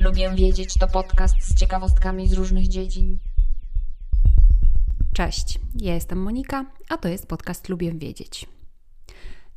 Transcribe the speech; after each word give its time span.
Lubię 0.00 0.30
wiedzieć 0.34 0.74
to 0.74 0.88
podcast 0.88 1.34
z 1.40 1.54
ciekawostkami 1.54 2.28
z 2.28 2.32
różnych 2.32 2.68
dziedzin. 2.68 3.18
Cześć, 5.12 5.58
ja 5.80 5.94
jestem 5.94 6.22
Monika, 6.22 6.66
a 6.88 6.96
to 6.96 7.08
jest 7.08 7.26
podcast 7.26 7.68
Lubię 7.68 7.92
wiedzieć. 7.92 8.46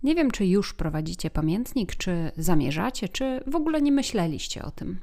Nie 0.03 0.15
wiem, 0.15 0.31
czy 0.31 0.45
już 0.45 0.73
prowadzicie 0.73 1.29
pamiętnik, 1.29 1.95
czy 1.95 2.31
zamierzacie, 2.37 3.09
czy 3.09 3.43
w 3.47 3.55
ogóle 3.55 3.81
nie 3.81 3.91
myśleliście 3.91 4.63
o 4.63 4.71
tym. 4.71 4.99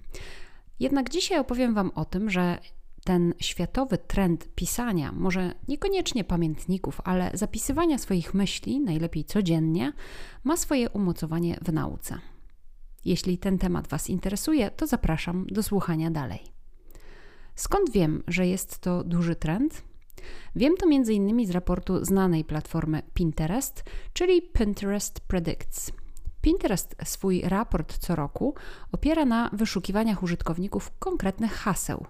Jednak 0.80 1.10
dzisiaj 1.10 1.38
opowiem 1.38 1.74
Wam 1.74 1.90
o 1.94 2.04
tym, 2.04 2.30
że 2.30 2.58
ten 3.04 3.34
światowy 3.38 3.98
trend 3.98 4.48
pisania, 4.54 5.12
może 5.12 5.54
niekoniecznie 5.68 6.24
pamiętników, 6.24 7.00
ale 7.04 7.30
zapisywania 7.34 7.98
swoich 7.98 8.34
myśli, 8.34 8.80
najlepiej 8.80 9.24
codziennie, 9.24 9.92
ma 10.44 10.56
swoje 10.56 10.90
umocowanie 10.90 11.58
w 11.62 11.72
nauce. 11.72 12.18
Jeśli 13.04 13.38
ten 13.38 13.58
temat 13.58 13.88
Was 13.88 14.10
interesuje, 14.10 14.70
to 14.70 14.86
zapraszam 14.86 15.46
do 15.46 15.62
słuchania 15.62 16.10
dalej. 16.10 16.40
Skąd 17.54 17.90
wiem, 17.90 18.22
że 18.28 18.46
jest 18.46 18.78
to 18.78 19.04
duży 19.04 19.36
trend? 19.36 19.82
Wiem 20.56 20.76
to 20.76 20.86
m.in. 20.86 21.46
z 21.46 21.50
raportu 21.50 22.04
znanej 22.04 22.44
platformy 22.44 23.02
Pinterest, 23.14 23.84
czyli 24.12 24.42
Pinterest 24.42 25.20
Predicts. 25.20 25.92
Pinterest 26.40 26.96
swój 27.04 27.40
raport 27.40 27.98
co 27.98 28.16
roku 28.16 28.54
opiera 28.92 29.24
na 29.24 29.50
wyszukiwaniach 29.52 30.22
użytkowników 30.22 30.92
konkretnych 30.98 31.52
haseł. 31.52 32.06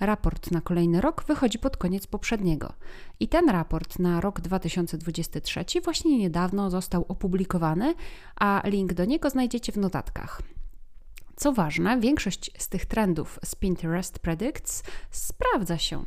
Raport 0.00 0.50
na 0.50 0.60
kolejny 0.60 1.00
rok 1.00 1.24
wychodzi 1.26 1.58
pod 1.58 1.76
koniec 1.76 2.06
poprzedniego. 2.06 2.72
I 3.20 3.28
ten 3.28 3.48
raport 3.48 3.98
na 3.98 4.20
rok 4.20 4.40
2023 4.40 5.64
właśnie 5.84 6.18
niedawno 6.18 6.70
został 6.70 7.04
opublikowany, 7.08 7.94
a 8.36 8.62
link 8.64 8.92
do 8.92 9.04
niego 9.04 9.30
znajdziecie 9.30 9.72
w 9.72 9.76
notatkach. 9.76 10.42
Co 11.38 11.52
ważne, 11.52 12.00
większość 12.00 12.50
z 12.58 12.68
tych 12.68 12.86
trendów 12.86 13.38
z 13.44 13.54
Pinterest 13.54 14.18
Predicts 14.18 14.82
sprawdza 15.10 15.78
się. 15.78 16.04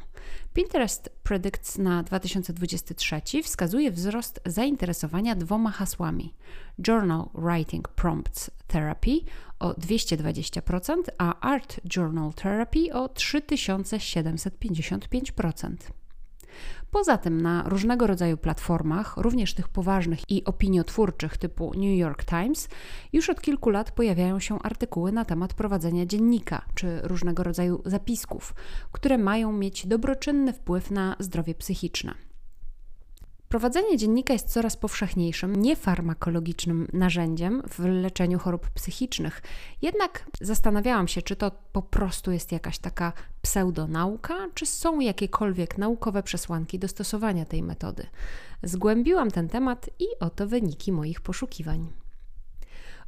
Pinterest 0.53 1.09
Predicts 1.23 1.77
na 1.77 2.03
2023 2.03 3.21
wskazuje 3.43 3.91
wzrost 3.91 4.41
zainteresowania 4.45 5.35
dwoma 5.35 5.71
hasłami: 5.71 6.33
Journal 6.87 7.29
Writing 7.33 7.87
Prompts 7.87 8.51
Therapy 8.67 9.19
o 9.59 9.71
220%, 9.71 10.95
a 11.17 11.39
Art 11.39 11.79
Journal 11.95 12.33
Therapy 12.33 12.93
o 12.93 13.07
3755%. 13.07 16.00
Poza 16.91 17.17
tym 17.17 17.41
na 17.41 17.63
różnego 17.69 18.07
rodzaju 18.07 18.37
platformach, 18.37 19.17
również 19.17 19.53
tych 19.53 19.69
poważnych 19.69 20.31
i 20.31 20.45
opiniotwórczych 20.45 21.37
typu 21.37 21.71
New 21.75 21.97
York 21.99 22.23
Times, 22.25 22.69
już 23.13 23.29
od 23.29 23.41
kilku 23.41 23.69
lat 23.69 23.91
pojawiają 23.91 24.39
się 24.39 24.59
artykuły 24.59 25.11
na 25.11 25.25
temat 25.25 25.53
prowadzenia 25.53 26.05
dziennika 26.05 26.65
czy 26.75 27.01
różnego 27.03 27.43
rodzaju 27.43 27.81
zapisków, 27.85 28.53
które 28.91 29.17
mają 29.17 29.51
mieć 29.51 29.87
dobroczynny 29.87 30.53
wpływ 30.53 30.91
na 30.91 31.15
zdrowie 31.19 31.55
psychiczne. 31.55 32.30
Prowadzenie 33.51 33.97
dziennika 33.97 34.33
jest 34.33 34.49
coraz 34.49 34.77
powszechniejszym, 34.77 35.55
niefarmakologicznym 35.55 36.87
narzędziem 36.93 37.63
w 37.69 37.79
leczeniu 37.79 38.39
chorób 38.39 38.69
psychicznych. 38.69 39.41
Jednak 39.81 40.25
zastanawiałam 40.41 41.07
się, 41.07 41.21
czy 41.21 41.35
to 41.35 41.51
po 41.71 41.81
prostu 41.81 42.31
jest 42.31 42.51
jakaś 42.51 42.79
taka 42.79 43.13
pseudonauka, 43.41 44.47
czy 44.53 44.65
są 44.65 44.99
jakiekolwiek 44.99 45.77
naukowe 45.77 46.23
przesłanki 46.23 46.79
do 46.79 46.87
stosowania 46.87 47.45
tej 47.45 47.63
metody. 47.63 48.07
Zgłębiłam 48.63 49.31
ten 49.31 49.49
temat 49.49 49.89
i 49.99 50.05
oto 50.19 50.47
wyniki 50.47 50.91
moich 50.91 51.21
poszukiwań. 51.21 52.00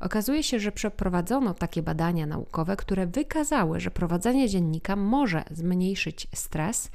Okazuje 0.04 0.44
się, 0.44 0.60
że 0.60 0.72
przeprowadzono 0.72 1.54
takie 1.54 1.84
badania 1.84 2.26
naukowe, 2.26 2.76
które 2.76 3.08
wykazały, 3.08 3.80
że 3.80 3.92
prowadzenie 3.92 4.50
dziennika 4.50 4.96
może 4.96 5.44
zmniejszyć 5.52 6.28
stres 6.36 6.92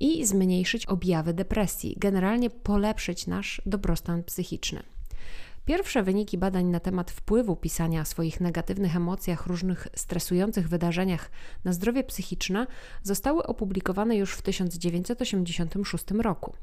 i 0.00 0.26
zmniejszyć 0.26 0.86
objawy 0.86 1.34
depresji, 1.34 1.96
generalnie 1.98 2.50
polepszyć 2.50 3.26
nasz 3.26 3.62
dobrostan 3.66 4.22
psychiczny. 4.24 4.82
Pierwsze 5.64 6.02
wyniki 6.02 6.38
badań 6.38 6.66
na 6.66 6.80
temat 6.80 7.10
wpływu 7.10 7.56
pisania 7.56 8.00
o 8.00 8.04
swoich 8.04 8.40
negatywnych 8.40 8.96
emocjach, 8.96 9.46
różnych 9.46 9.88
stresujących 9.94 10.68
wydarzeniach 10.68 11.30
na 11.64 11.72
zdrowie 11.72 12.04
psychiczne 12.04 12.66
zostały 13.02 13.42
opublikowane 13.42 14.16
już 14.16 14.32
w 14.32 14.42
1986 14.42 16.04
roku. 16.10 16.54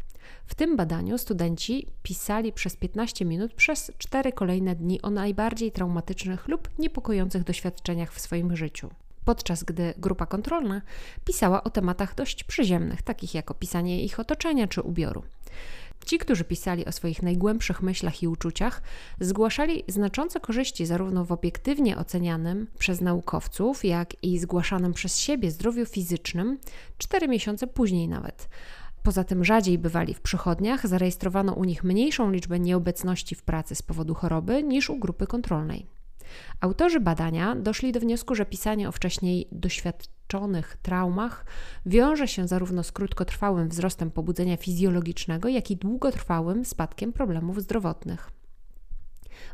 W 0.46 0.56
tym 0.56 0.76
badaniu 0.76 1.18
studenci 1.18 1.88
pisali 2.04 2.54
przez 2.54 2.76
15 2.76 3.26
minut 3.26 3.54
przez 3.54 3.92
4 3.98 4.32
kolejne 4.32 4.76
dni 4.76 5.02
o 5.02 5.10
najbardziej 5.10 5.72
traumatycznych 5.72 6.48
lub 6.48 6.70
niepokojących 6.80 7.44
doświadczeniach 7.44 8.14
w 8.14 8.20
swoim 8.20 8.56
życiu 8.56 8.90
podczas 9.28 9.64
gdy 9.64 9.94
grupa 9.98 10.26
kontrolna 10.26 10.82
pisała 11.26 11.64
o 11.64 11.70
tematach 11.70 12.16
dość 12.16 12.44
przyziemnych, 12.44 13.02
takich 13.02 13.34
jak 13.34 13.52
opisanie 13.52 14.04
ich 14.04 14.20
otoczenia 14.20 14.68
czy 14.68 14.82
ubioru. 14.82 15.24
Ci, 16.06 16.18
którzy 16.18 16.44
pisali 16.44 16.86
o 16.86 16.92
swoich 16.92 17.24
najgłębszych 17.24 17.82
myślach 17.82 18.24
i 18.24 18.28
uczuciach, 18.28 18.82
zgłaszali 19.20 19.84
znaczące 19.88 20.40
korzyści 20.40 20.86
zarówno 20.86 21.26
w 21.26 21.32
obiektywnie 21.32 21.98
ocenianym 21.98 22.68
przez 22.80 23.02
naukowców, 23.02 23.86
jak 23.86 24.24
i 24.24 24.40
zgłaszanym 24.40 24.94
przez 24.94 25.18
siebie 25.18 25.52
zdrowiu 25.52 25.86
fizycznym, 25.86 26.58
cztery 26.98 27.28
miesiące 27.28 27.68
później 27.68 28.08
nawet. 28.08 28.50
Poza 29.04 29.24
tym 29.24 29.46
rzadziej 29.46 29.78
bywali 29.78 30.14
w 30.14 30.22
przychodniach, 30.22 30.88
zarejestrowano 30.88 31.54
u 31.54 31.64
nich 31.64 31.84
mniejszą 31.84 32.32
liczbę 32.32 32.60
nieobecności 32.60 33.36
w 33.36 33.44
pracy 33.44 33.76
z 33.76 33.82
powodu 33.82 34.14
choroby 34.14 34.64
niż 34.64 34.90
u 34.90 35.00
grupy 35.00 35.28
kontrolnej. 35.28 35.97
Autorzy 36.62 37.00
badania 37.00 37.56
doszli 37.56 37.92
do 37.92 38.00
wniosku, 38.00 38.36
że 38.36 38.46
pisanie 38.46 38.90
o 38.90 38.92
wcześniej 38.92 39.48
doświadczonych 39.52 40.78
traumach 40.82 41.46
wiąże 41.86 42.28
się 42.28 42.48
zarówno 42.48 42.84
z 42.84 42.92
krótkotrwałym 42.92 43.70
wzrostem 43.70 44.12
pobudzenia 44.12 44.58
fizjologicznego, 44.58 45.50
jak 45.50 45.72
i 45.72 45.78
długotrwałym 45.78 46.66
spadkiem 46.66 47.14
problemów 47.14 47.62
zdrowotnych. 47.62 48.37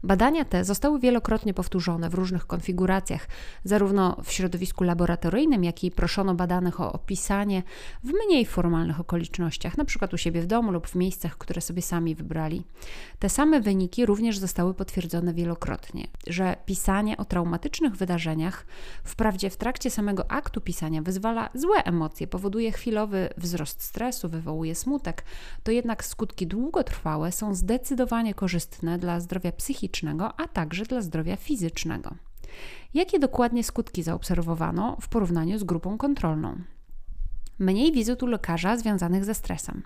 Badania 0.03 0.45
te 0.45 0.63
zostały 0.63 0.99
wielokrotnie 0.99 1.53
powtórzone 1.53 2.09
w 2.09 2.13
różnych 2.13 2.47
konfiguracjach, 2.47 3.27
zarówno 3.63 4.17
w 4.23 4.31
środowisku 4.31 4.83
laboratoryjnym, 4.83 5.63
jak 5.63 5.83
i 5.83 5.91
proszono 5.91 6.35
badanych 6.35 6.81
o 6.81 6.93
opisanie 6.93 7.63
w 8.03 8.11
mniej 8.25 8.45
formalnych 8.45 8.99
okolicznościach, 8.99 9.73
np. 9.75 10.07
u 10.13 10.17
siebie 10.17 10.41
w 10.41 10.45
domu 10.45 10.71
lub 10.71 10.87
w 10.87 10.95
miejscach, 10.95 11.37
które 11.37 11.61
sobie 11.61 11.81
sami 11.81 12.15
wybrali. 12.15 12.63
Te 13.19 13.29
same 13.29 13.61
wyniki 13.61 14.05
również 14.05 14.37
zostały 14.37 14.73
potwierdzone 14.73 15.33
wielokrotnie, 15.33 16.07
że 16.27 16.55
pisanie 16.65 17.17
o 17.17 17.25
traumatycznych 17.25 17.95
wydarzeniach, 17.95 18.65
wprawdzie 19.03 19.49
w 19.49 19.57
trakcie 19.57 19.89
samego 19.89 20.31
aktu 20.31 20.61
pisania 20.61 21.01
wyzwala 21.01 21.49
złe 21.53 21.83
emocje, 21.83 22.27
powoduje 22.27 22.71
chwilowy 22.71 23.29
wzrost 23.37 23.83
stresu, 23.83 24.29
wywołuje 24.29 24.75
smutek, 24.75 25.23
to 25.63 25.71
jednak 25.71 26.05
skutki 26.05 26.47
długotrwałe 26.47 27.31
są 27.31 27.55
zdecydowanie 27.55 28.33
korzystne 28.33 28.97
dla 28.97 29.19
zdrowia 29.19 29.51
psychicznego 29.51 29.72
psychicznego, 29.73 30.39
a 30.39 30.47
także 30.47 30.85
dla 30.85 31.01
zdrowia 31.01 31.35
fizycznego. 31.35 32.15
Jakie 32.93 33.19
dokładnie 33.19 33.63
skutki 33.63 34.03
zaobserwowano 34.03 34.97
w 35.01 35.07
porównaniu 35.07 35.59
z 35.59 35.63
grupą 35.63 35.97
kontrolną? 35.97 36.55
Mniej 37.59 37.91
wizyt 37.91 38.23
u 38.23 38.27
lekarza 38.27 38.77
związanych 38.77 39.25
ze 39.25 39.33
stresem 39.33 39.83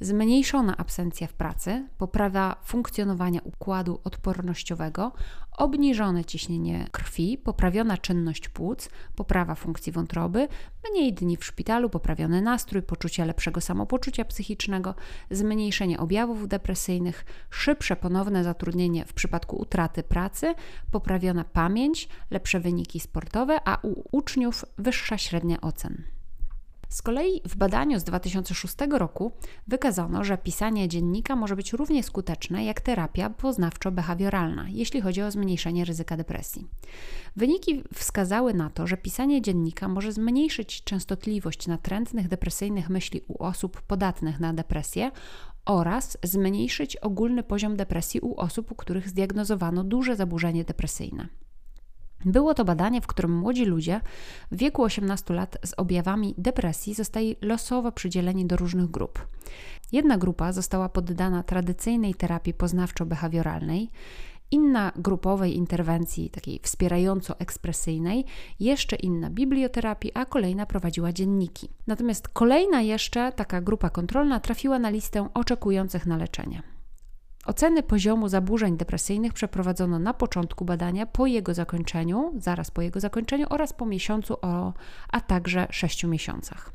zmniejszona 0.00 0.76
absencja 0.76 1.26
w 1.26 1.32
pracy, 1.32 1.88
poprawa 1.98 2.56
funkcjonowania 2.64 3.40
układu 3.44 4.00
odpornościowego, 4.04 5.12
obniżone 5.52 6.24
ciśnienie 6.24 6.86
krwi, 6.90 7.38
poprawiona 7.38 7.98
czynność 7.98 8.48
płuc, 8.48 8.90
poprawa 9.16 9.54
funkcji 9.54 9.92
wątroby, 9.92 10.48
mniej 10.90 11.12
dni 11.12 11.36
w 11.36 11.44
szpitalu, 11.44 11.90
poprawiony 11.90 12.42
nastrój, 12.42 12.82
poczucie 12.82 13.24
lepszego 13.24 13.60
samopoczucia 13.60 14.24
psychicznego, 14.24 14.94
zmniejszenie 15.30 15.98
objawów 15.98 16.48
depresyjnych, 16.48 17.24
szybsze 17.50 17.96
ponowne 17.96 18.44
zatrudnienie 18.44 19.04
w 19.04 19.12
przypadku 19.12 19.56
utraty 19.56 20.02
pracy, 20.02 20.54
poprawiona 20.90 21.44
pamięć, 21.44 22.08
lepsze 22.30 22.60
wyniki 22.60 23.00
sportowe, 23.00 23.58
a 23.64 23.78
u 23.82 24.04
uczniów 24.16 24.64
wyższa 24.78 25.18
średnia 25.18 25.60
ocen. 25.60 26.19
Z 26.90 27.02
kolei 27.02 27.42
w 27.48 27.56
badaniu 27.56 28.00
z 28.00 28.04
2006 28.04 28.74
roku 28.90 29.32
wykazano, 29.68 30.24
że 30.24 30.38
pisanie 30.38 30.88
dziennika 30.88 31.36
może 31.36 31.56
być 31.56 31.72
równie 31.72 32.02
skuteczne 32.02 32.64
jak 32.64 32.80
terapia 32.80 33.30
poznawczo-behawioralna, 33.30 34.64
jeśli 34.68 35.00
chodzi 35.00 35.22
o 35.22 35.30
zmniejszenie 35.30 35.84
ryzyka 35.84 36.16
depresji. 36.16 36.66
Wyniki 37.36 37.82
wskazały 37.94 38.54
na 38.54 38.70
to, 38.70 38.86
że 38.86 38.96
pisanie 38.96 39.42
dziennika 39.42 39.88
może 39.88 40.12
zmniejszyć 40.12 40.84
częstotliwość 40.84 41.66
natrętnych 41.66 42.28
depresyjnych 42.28 42.90
myśli 42.90 43.20
u 43.28 43.44
osób 43.44 43.82
podatnych 43.82 44.40
na 44.40 44.52
depresję 44.52 45.10
oraz 45.64 46.18
zmniejszyć 46.22 46.96
ogólny 46.96 47.42
poziom 47.42 47.76
depresji 47.76 48.20
u 48.20 48.34
osób, 48.36 48.72
u 48.72 48.74
których 48.74 49.08
zdiagnozowano 49.08 49.84
duże 49.84 50.16
zaburzenie 50.16 50.64
depresyjne. 50.64 51.28
Było 52.24 52.54
to 52.54 52.64
badanie, 52.64 53.00
w 53.00 53.06
którym 53.06 53.36
młodzi 53.38 53.64
ludzie 53.64 54.00
w 54.50 54.56
wieku 54.56 54.82
18 54.82 55.34
lat 55.34 55.56
z 55.64 55.74
objawami 55.76 56.34
depresji 56.38 56.94
zostali 56.94 57.36
losowo 57.42 57.92
przydzieleni 57.92 58.46
do 58.46 58.56
różnych 58.56 58.90
grup. 58.90 59.26
Jedna 59.92 60.18
grupa 60.18 60.52
została 60.52 60.88
poddana 60.88 61.42
tradycyjnej 61.42 62.14
terapii 62.14 62.54
poznawczo-behawioralnej, 62.54 63.86
inna 64.50 64.92
grupowej 64.96 65.56
interwencji, 65.56 66.30
takiej 66.30 66.60
wspierająco-ekspresyjnej, 66.60 68.24
jeszcze 68.60 68.96
inna 68.96 69.30
biblioterapii, 69.30 70.12
a 70.14 70.24
kolejna 70.24 70.66
prowadziła 70.66 71.12
dzienniki. 71.12 71.68
Natomiast 71.86 72.28
kolejna 72.28 72.80
jeszcze 72.80 73.32
taka 73.32 73.60
grupa 73.60 73.90
kontrolna 73.90 74.40
trafiła 74.40 74.78
na 74.78 74.90
listę 74.90 75.28
oczekujących 75.34 76.06
na 76.06 76.16
leczenie. 76.16 76.62
Oceny 77.46 77.82
poziomu 77.82 78.28
zaburzeń 78.28 78.76
depresyjnych 78.76 79.32
przeprowadzono 79.32 79.98
na 79.98 80.14
początku 80.14 80.64
badania, 80.64 81.06
po 81.06 81.26
jego 81.26 81.54
zakończeniu, 81.54 82.32
zaraz 82.38 82.70
po 82.70 82.82
jego 82.82 83.00
zakończeniu 83.00 83.46
oraz 83.50 83.72
po 83.72 83.86
miesiącu, 83.86 84.36
a 85.08 85.20
także 85.20 85.66
sześciu 85.70 86.08
miesiącach. 86.08 86.72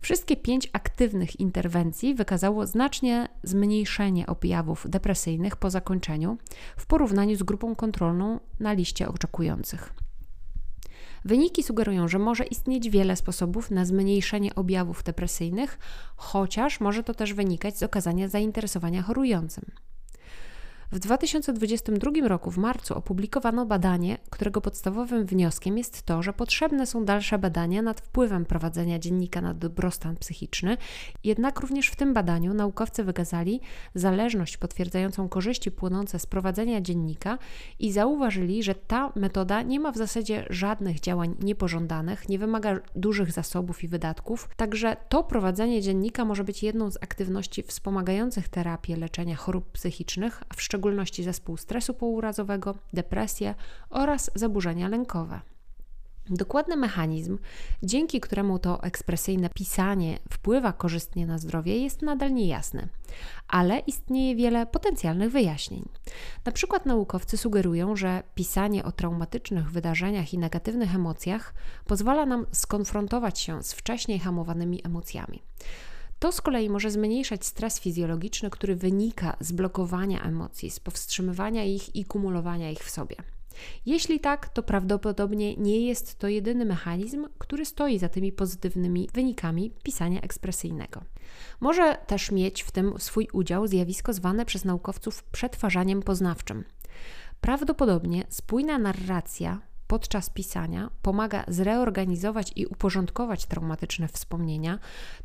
Wszystkie 0.00 0.36
pięć 0.36 0.70
aktywnych 0.72 1.40
interwencji 1.40 2.14
wykazało 2.14 2.66
znacznie 2.66 3.28
zmniejszenie 3.42 4.26
objawów 4.26 4.86
depresyjnych 4.88 5.56
po 5.56 5.70
zakończeniu 5.70 6.38
w 6.76 6.86
porównaniu 6.86 7.36
z 7.36 7.42
grupą 7.42 7.74
kontrolną 7.74 8.40
na 8.60 8.72
liście 8.72 9.08
oczekujących. 9.08 9.94
Wyniki 11.24 11.62
sugerują, 11.62 12.08
że 12.08 12.18
może 12.18 12.44
istnieć 12.44 12.90
wiele 12.90 13.16
sposobów 13.16 13.70
na 13.70 13.84
zmniejszenie 13.84 14.54
objawów 14.54 15.02
depresyjnych, 15.02 15.78
chociaż 16.16 16.80
może 16.80 17.02
to 17.02 17.14
też 17.14 17.34
wynikać 17.34 17.78
z 17.78 17.82
okazania 17.82 18.28
zainteresowania 18.28 19.02
chorującym. 19.02 19.64
W 20.92 20.98
2022 20.98 22.28
roku, 22.28 22.50
w 22.50 22.58
marcu, 22.58 22.94
opublikowano 22.94 23.66
badanie, 23.66 24.18
którego 24.30 24.60
podstawowym 24.60 25.26
wnioskiem 25.26 25.78
jest 25.78 26.02
to, 26.02 26.22
że 26.22 26.32
potrzebne 26.32 26.86
są 26.86 27.04
dalsze 27.04 27.38
badania 27.38 27.82
nad 27.82 28.00
wpływem 28.00 28.44
prowadzenia 28.44 28.98
dziennika 28.98 29.40
na 29.40 29.54
dobrostan 29.54 30.16
psychiczny. 30.16 30.76
Jednak 31.24 31.60
również 31.60 31.88
w 31.88 31.96
tym 31.96 32.14
badaniu 32.14 32.54
naukowcy 32.54 33.04
wykazali 33.04 33.60
zależność 33.94 34.56
potwierdzającą 34.56 35.28
korzyści 35.28 35.70
płynące 35.70 36.18
z 36.18 36.26
prowadzenia 36.26 36.80
dziennika 36.80 37.38
i 37.78 37.92
zauważyli, 37.92 38.62
że 38.62 38.74
ta 38.74 39.12
metoda 39.16 39.62
nie 39.62 39.80
ma 39.80 39.92
w 39.92 39.96
zasadzie 39.96 40.46
żadnych 40.50 41.00
działań 41.00 41.34
niepożądanych, 41.42 42.28
nie 42.28 42.38
wymaga 42.38 42.80
dużych 42.96 43.32
zasobów 43.32 43.84
i 43.84 43.88
wydatków, 43.88 44.48
także 44.56 44.96
to 45.08 45.24
prowadzenie 45.24 45.82
dziennika 45.82 46.24
może 46.24 46.44
być 46.44 46.62
jedną 46.62 46.90
z 46.90 46.96
aktywności 46.96 47.62
wspomagających 47.62 48.48
terapię 48.48 48.96
leczenia 48.96 49.36
chorób 49.36 49.72
psychicznych, 49.72 50.42
a 50.48 50.54
w 50.54 50.62
szczególności 50.62 50.77
szczególności 50.78 51.22
zespół 51.22 51.56
stresu 51.56 51.94
pourazowego, 51.94 52.74
depresję 52.92 53.54
oraz 53.90 54.30
zaburzenia 54.34 54.88
lękowe. 54.88 55.40
Dokładny 56.30 56.76
mechanizm, 56.76 57.38
dzięki 57.82 58.20
któremu 58.20 58.58
to 58.58 58.82
ekspresyjne 58.82 59.50
pisanie 59.50 60.18
wpływa 60.32 60.72
korzystnie 60.72 61.26
na 61.26 61.38
zdrowie, 61.38 61.78
jest 61.78 62.02
nadal 62.02 62.34
niejasny, 62.34 62.88
ale 63.48 63.78
istnieje 63.78 64.36
wiele 64.36 64.66
potencjalnych 64.66 65.30
wyjaśnień. 65.30 65.88
Na 66.44 66.52
przykład 66.52 66.86
naukowcy 66.86 67.36
sugerują, 67.36 67.96
że 67.96 68.22
pisanie 68.34 68.84
o 68.84 68.92
traumatycznych 68.92 69.70
wydarzeniach 69.70 70.34
i 70.34 70.38
negatywnych 70.38 70.94
emocjach 70.94 71.54
pozwala 71.86 72.26
nam 72.26 72.46
skonfrontować 72.52 73.38
się 73.38 73.62
z 73.62 73.72
wcześniej 73.72 74.18
hamowanymi 74.18 74.80
emocjami. 74.84 75.42
To 76.18 76.32
z 76.32 76.40
kolei 76.40 76.70
może 76.70 76.90
zmniejszać 76.90 77.46
stres 77.46 77.80
fizjologiczny, 77.80 78.50
który 78.50 78.76
wynika 78.76 79.36
z 79.40 79.52
blokowania 79.52 80.22
emocji, 80.22 80.70
z 80.70 80.80
powstrzymywania 80.80 81.64
ich 81.64 81.96
i 81.96 82.04
kumulowania 82.04 82.70
ich 82.70 82.84
w 82.84 82.90
sobie. 82.90 83.16
Jeśli 83.86 84.20
tak, 84.20 84.48
to 84.48 84.62
prawdopodobnie 84.62 85.56
nie 85.56 85.80
jest 85.80 86.18
to 86.18 86.28
jedyny 86.28 86.64
mechanizm, 86.64 87.26
który 87.38 87.64
stoi 87.64 87.98
za 87.98 88.08
tymi 88.08 88.32
pozytywnymi 88.32 89.08
wynikami 89.14 89.70
pisania 89.82 90.20
ekspresyjnego. 90.20 91.04
Może 91.60 91.98
też 92.06 92.30
mieć 92.30 92.62
w 92.62 92.70
tym 92.70 92.94
swój 92.98 93.28
udział 93.32 93.66
zjawisko 93.66 94.12
zwane 94.12 94.44
przez 94.44 94.64
naukowców 94.64 95.24
przetwarzaniem 95.24 96.02
poznawczym. 96.02 96.64
Prawdopodobnie 97.40 98.24
spójna 98.28 98.78
narracja 98.78 99.60
podczas 99.88 100.30
pisania 100.30 100.90
pomaga 101.02 101.44
zreorganizować 101.48 102.52
i 102.56 102.66
uporządkować 102.66 103.46
traumatyczne 103.46 104.08
wspomnienia, 104.08 104.78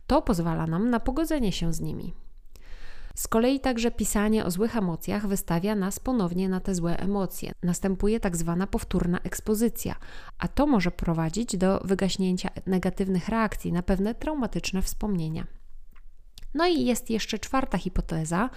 to 0.07 0.21
pozwala 0.21 0.67
nam 0.67 0.89
na 0.89 0.99
pogodzenie 0.99 1.51
się 1.51 1.73
z 1.73 1.79
nimi. 1.81 2.13
Z 3.15 3.27
kolei 3.27 3.59
także 3.59 3.91
pisanie 3.91 4.45
o 4.45 4.51
złych 4.51 4.77
emocjach 4.77 5.27
wystawia 5.27 5.75
nas 5.75 5.99
ponownie 5.99 6.49
na 6.49 6.59
te 6.59 6.75
złe 6.75 6.99
emocje. 6.99 7.51
Następuje 7.63 8.19
tak 8.19 8.37
zwana 8.37 8.67
powtórna 8.67 9.19
ekspozycja, 9.19 9.95
a 10.39 10.47
to 10.47 10.67
może 10.67 10.91
prowadzić 10.91 11.57
do 11.57 11.79
wygaśnięcia 11.79 12.49
negatywnych 12.65 13.29
reakcji 13.29 13.71
na 13.71 13.83
pewne 13.83 14.15
traumatyczne 14.15 14.81
wspomnienia. 14.81 15.47
No 16.53 16.67
i 16.67 16.85
jest 16.85 17.09
jeszcze 17.09 17.39
czwarta 17.39 17.77
hipoteza, 17.77 18.49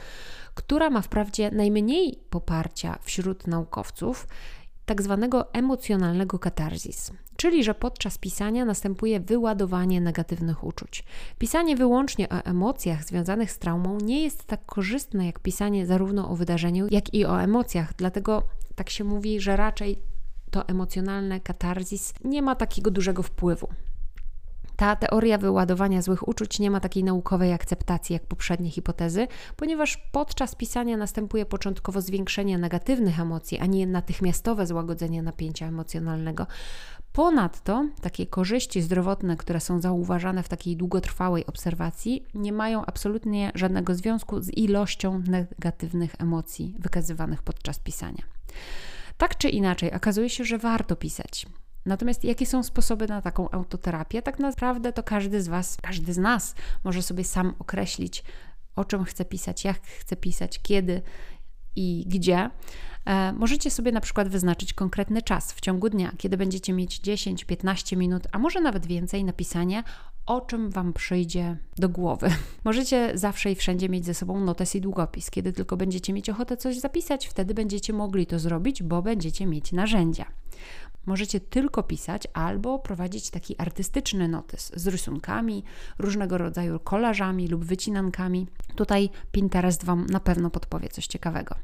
która 0.55 0.91
ma 0.91 1.03
wprawdzie 1.03 1.51
najmniej 1.51 2.21
poparcia 2.31 2.99
wśród 3.03 3.47
naukowców 3.47 4.29
tak 4.87 5.03
zwanego 5.03 5.53
emocjonalnego 5.53 6.39
katarzis, 6.39 7.13
czyli 7.37 7.65
że 7.65 7.75
podczas 7.75 8.19
pisania 8.19 8.65
następuje 8.65 9.21
wyładowanie 9.21 10.01
negatywnych 10.01 10.65
uczuć. 10.65 11.05
Pisanie 11.39 11.77
wyłącznie 11.77 12.29
o 12.29 12.45
emocjach 12.45 13.05
związanych 13.05 13.53
z 13.53 13.59
traumą 13.59 13.99
nie 13.99 14.23
jest 14.23 14.45
tak 14.45 14.67
korzystne 14.67 15.27
jak 15.27 15.39
pisanie 15.39 15.87
zarówno 15.87 16.31
o 16.31 16.37
wydarzeniu, 16.37 16.87
jak 16.91 17.15
i 17.15 17.25
o 17.25 17.43
emocjach, 17.43 17.95
dlatego 17.97 18.43
tak 18.75 18.91
się 18.91 19.05
mówi, 19.05 19.41
że 19.41 19.57
raczej 19.57 19.99
to 20.51 20.69
emocjonalne 20.69 21.41
katarzis 21.41 22.15
nie 22.25 22.43
ma 22.43 22.55
takiego 22.55 22.91
dużego 22.91 23.23
wpływu. 23.23 23.69
Ta 24.77 24.97
teoria 24.97 25.39
wyładowania 25.39 26.03
złych 26.03 26.29
uczuć 26.29 26.59
nie 26.59 26.71
ma 26.71 26.81
takiej 26.81 27.05
naukowej 27.05 27.53
akceptacji 27.53 28.13
jak 28.13 28.27
poprzednie 28.27 28.71
hipotezy, 28.71 29.27
ponieważ 29.57 29.97
podczas 30.13 30.55
pisania 30.55 30.97
następuje 30.97 31.47
początkowo 31.47 32.01
zwiększenie 32.01 32.59
negatywnych 32.59 33.21
emocji, 33.21 33.59
a 33.59 33.67
nie 33.67 33.87
natychmiastowe 33.87 34.67
złagodzenie 34.67 35.23
napięcia 35.23 35.67
emocjonalnego. 35.67 36.47
Ponadto 37.13 37.89
takie 38.01 38.27
korzyści 38.27 38.83
zdrowotne, 38.83 39.37
które 39.37 39.61
są 39.61 39.81
zauważane 39.81 40.43
w 40.43 40.49
takiej 40.49 40.77
długotrwałej 40.77 41.47
obserwacji, 41.47 42.27
nie 42.35 42.53
mają 42.53 42.87
absolutnie 42.87 43.53
żadnego 43.55 43.95
związku 43.95 44.41
z 44.41 44.49
ilością 44.49 45.23
negatywnych 45.29 46.15
emocji 46.19 46.75
wykazywanych 46.79 47.43
podczas 47.43 47.79
pisania. 47.79 48.23
Tak 49.17 49.39
czy 49.39 49.49
inaczej, 49.49 49.93
okazuje 49.93 50.31
się, 50.31 50.45
że 50.45 50.59
warto 50.59 50.97
pisać. 50.97 51.47
Natomiast 51.87 52.25
jakie 52.25 52.47
są 52.47 52.63
sposoby 52.63 53.07
na 53.07 53.23
taką 53.23 53.51
autoterapię? 53.51 54.23
Tak 54.23 54.39
naprawdę 54.39 54.93
to 54.93 55.03
każdy 55.03 55.43
z 55.43 55.49
Was, 55.49 55.77
każdy 55.83 56.13
z 56.13 56.19
nas 56.19 56.55
może 56.85 57.03
sobie 57.03 57.25
sam 57.25 57.55
określić, 57.59 58.25
o 58.77 58.85
czym 58.85 59.05
chce 59.05 59.25
pisać, 59.25 59.65
jak 59.65 59.87
chce 59.87 60.17
pisać, 60.17 60.59
kiedy 60.63 61.03
i 61.77 62.05
gdzie. 62.07 62.51
E, 63.05 63.33
możecie 63.33 63.71
sobie 63.71 63.93
na 63.93 64.01
przykład 64.01 64.29
wyznaczyć 64.29 64.73
konkretny 64.73 65.23
czas 65.23 65.53
w 65.53 65.61
ciągu 65.61 65.89
dnia, 65.89 66.13
kiedy 66.19 66.37
będziecie 66.37 66.73
mieć 66.73 67.01
10-15 67.01 67.97
minut, 67.97 68.23
a 68.33 68.39
może 68.39 68.61
nawet 68.61 68.87
więcej 68.87 69.25
na 69.25 69.33
pisanie, 69.33 69.83
o 70.27 70.41
czym 70.41 70.71
Wam 70.71 70.93
przyjdzie 70.93 71.57
do 71.77 71.89
głowy. 71.89 72.31
Możecie 72.65 73.11
zawsze 73.15 73.53
i 73.53 73.55
wszędzie 73.55 73.89
mieć 73.89 74.05
ze 74.05 74.15
sobą 74.15 74.41
notes 74.41 74.77
i 74.77 74.81
długopis. 74.81 75.31
Kiedy 75.31 75.53
tylko 75.53 75.77
będziecie 75.77 76.13
mieć 76.13 76.31
ochotę 76.31 76.57
coś 76.57 76.79
zapisać, 76.79 77.27
wtedy 77.27 77.55
będziecie 77.55 77.93
mogli 77.93 78.27
to 78.27 78.39
zrobić, 78.39 78.83
bo 78.83 79.03
będziecie 79.03 79.47
mieć 79.47 79.73
narzędzia 79.73 80.27
możecie 81.07 81.41
tylko 81.41 81.83
pisać 81.83 82.23
albo 82.33 82.79
prowadzić 82.79 83.31
taki 83.31 83.55
artystyczny 83.59 84.29
notes 84.29 84.73
z 84.75 84.87
rysunkami, 84.87 85.65
różnego 85.99 86.39
rodzaju 86.39 86.81
kolażami 86.81 87.49
lub 87.49 87.65
wycinankami. 87.65 88.47
Tutaj 88.75 89.11
Pinterest 89.33 89.85
Wam 89.85 90.07
na 90.07 90.21
pewno 90.21 90.51
podpowie 90.51 90.89
coś 90.89 91.07
ciekawego. 91.07 91.55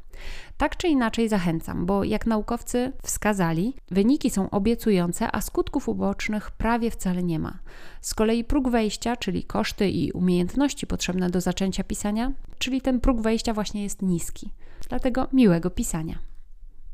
Tak 0.57 0.77
czy 0.77 0.87
inaczej 0.87 1.29
zachęcam, 1.29 1.85
bo 1.85 2.03
jak 2.03 2.27
naukowcy 2.27 2.91
wskazali, 3.03 3.75
wyniki 3.91 4.29
są 4.29 4.49
obiecujące, 4.49 5.35
a 5.35 5.41
skutków 5.41 5.89
ubocznych 5.89 6.51
prawie 6.51 6.91
wcale 6.91 7.23
nie 7.23 7.39
ma. 7.39 7.59
Z 8.01 8.13
kolei 8.13 8.43
próg 8.53 8.69
wejścia, 8.69 9.17
czyli 9.17 9.43
koszty 9.43 9.89
i 9.89 10.11
umiejętności 10.11 10.87
potrzebne 10.87 11.29
do 11.29 11.41
zaczęcia 11.41 11.83
pisania, 11.83 12.31
czyli 12.57 12.81
ten 12.81 12.99
próg 12.99 13.21
wejścia 13.21 13.53
właśnie 13.53 13.83
jest 13.83 14.01
niski. 14.01 14.51
Dlatego 14.89 15.27
miłego 15.33 15.69
pisania. 15.69 16.19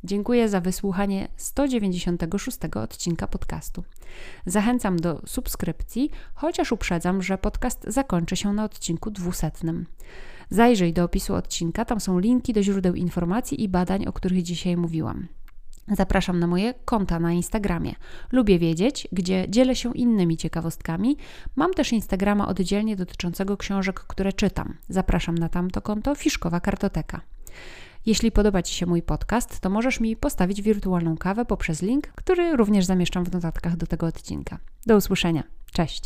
Dziękuję 0.04 0.50
za 0.50 0.62
wysłuchanie 0.62 1.28
196 1.38 2.58
odcinka 2.76 3.28
podcastu. 3.28 3.84
Zachęcam 4.46 4.98
do 5.00 5.22
subskrypcji, 5.26 6.12
chociaż 6.34 6.72
uprzedzam, 6.72 7.24
że 7.24 7.38
podcast 7.38 7.84
zakończy 7.88 8.36
się 8.36 8.54
na 8.54 8.64
odcinku 8.64 9.12
200. 9.12 9.52
Zajrzyj 10.50 10.94
do 10.94 11.04
opisu 11.04 11.36
odcinka, 11.36 11.86
tam 11.86 12.00
są 12.00 12.20
linki 12.20 12.54
do 12.54 12.64
źródeł 12.64 12.96
informacji 12.96 13.64
i 13.64 13.70
badań, 13.70 14.06
o 14.06 14.14
których 14.14 14.44
dzisiaj 14.44 14.78
mówiłam. 14.78 15.28
Zapraszam 15.92 16.40
na 16.40 16.48
moje 16.48 16.74
konta 16.86 17.20
na 17.20 17.32
Instagramie. 17.32 17.96
Lubię 18.32 18.60
wiedzieć, 18.60 19.08
gdzie 19.12 19.46
dzielę 19.50 19.76
się 19.76 19.96
innymi 19.96 20.38
ciekawostkami. 20.38 21.18
Mam 21.56 21.74
też 21.74 21.92
Instagrama 21.92 22.48
oddzielnie 22.48 22.96
dotyczącego 22.96 23.58
książek, 23.58 24.00
które 24.00 24.34
czytam. 24.34 24.78
Zapraszam 24.90 25.38
na 25.38 25.50
tamto 25.50 25.82
konto 25.82 26.16
Fiszkowa 26.16 26.60
Kartoteka. 26.60 27.22
Jeśli 28.06 28.32
podoba 28.32 28.62
Ci 28.62 28.76
się 28.76 28.86
mój 28.86 29.02
podcast, 29.02 29.60
to 29.60 29.70
możesz 29.70 30.00
mi 30.00 30.16
postawić 30.16 30.62
wirtualną 30.62 31.18
kawę 31.18 31.46
poprzez 31.46 31.82
link, 31.82 32.08
który 32.08 32.58
również 32.58 32.86
zamieszczam 32.86 33.26
w 33.26 33.32
notatkach 33.32 33.76
do 33.78 33.88
tego 33.88 34.06
odcinka. 34.06 34.60
Do 34.86 34.98
usłyszenia. 34.98 35.44
Cześć. 35.72 35.98